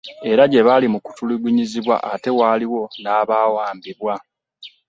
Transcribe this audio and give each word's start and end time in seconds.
Era 0.31 0.43
gye 0.51 0.61
bali 0.67 0.87
mukutulugunyizibwa 0.93 1.95
ate 2.13 2.29
waliwo 2.39 2.81
n'abaawambibwa 3.01 4.13